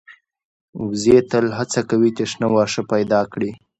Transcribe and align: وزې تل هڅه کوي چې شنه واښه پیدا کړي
وزې 0.87 1.17
تل 1.31 1.45
هڅه 1.57 1.81
کوي 1.89 2.09
چې 2.17 2.23
شنه 2.31 2.47
واښه 2.53 2.81
پیدا 2.91 3.19
کړي 3.33 3.51